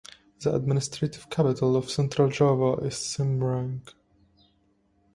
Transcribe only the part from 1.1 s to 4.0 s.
capital of Central Java is Semarang.